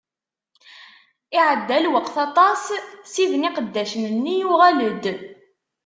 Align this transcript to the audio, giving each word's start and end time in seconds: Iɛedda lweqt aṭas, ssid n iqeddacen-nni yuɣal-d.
Iɛedda 1.37 1.77
lweqt 1.85 2.15
aṭas, 2.25 2.61
ssid 3.03 3.31
n 3.37 3.47
iqeddacen-nni 3.49 4.35
yuɣal-d. 4.41 5.03